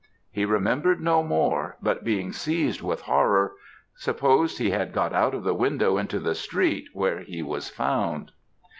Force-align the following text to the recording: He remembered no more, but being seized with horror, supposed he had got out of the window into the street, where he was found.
He 0.31 0.45
remembered 0.45 0.99
no 0.99 1.21
more, 1.21 1.77
but 1.79 2.03
being 2.03 2.31
seized 2.33 2.81
with 2.81 3.01
horror, 3.01 3.53
supposed 3.93 4.57
he 4.57 4.71
had 4.71 4.93
got 4.93 5.13
out 5.13 5.35
of 5.35 5.43
the 5.43 5.53
window 5.53 5.99
into 5.99 6.17
the 6.17 6.33
street, 6.33 6.89
where 6.93 7.19
he 7.19 7.43
was 7.43 7.69
found. 7.69 8.31